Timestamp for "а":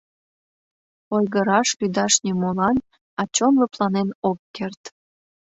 3.19-3.21